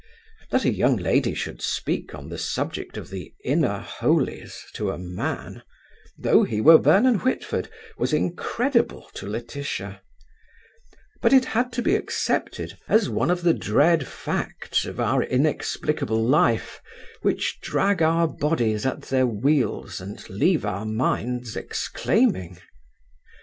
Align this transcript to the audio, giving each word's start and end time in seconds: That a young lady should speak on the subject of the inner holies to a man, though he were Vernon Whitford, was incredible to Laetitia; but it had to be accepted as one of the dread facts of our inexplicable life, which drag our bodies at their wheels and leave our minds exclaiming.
That 0.49 0.65
a 0.65 0.73
young 0.73 0.95
lady 0.97 1.35
should 1.35 1.61
speak 1.61 2.15
on 2.15 2.29
the 2.29 2.37
subject 2.39 2.97
of 2.97 3.11
the 3.11 3.35
inner 3.43 3.77
holies 3.77 4.63
to 4.73 4.89
a 4.89 4.97
man, 4.97 5.61
though 6.17 6.41
he 6.41 6.59
were 6.59 6.79
Vernon 6.79 7.19
Whitford, 7.19 7.69
was 7.99 8.11
incredible 8.11 9.11
to 9.13 9.27
Laetitia; 9.27 10.01
but 11.21 11.33
it 11.33 11.45
had 11.45 11.71
to 11.73 11.83
be 11.83 11.95
accepted 11.95 12.79
as 12.87 13.11
one 13.11 13.29
of 13.29 13.43
the 13.43 13.53
dread 13.53 14.07
facts 14.07 14.85
of 14.85 14.99
our 14.99 15.21
inexplicable 15.21 16.23
life, 16.23 16.81
which 17.21 17.59
drag 17.61 18.01
our 18.01 18.27
bodies 18.27 18.87
at 18.87 19.03
their 19.03 19.27
wheels 19.27 20.01
and 20.01 20.27
leave 20.31 20.65
our 20.65 20.83
minds 20.83 21.55
exclaiming. 21.55 22.57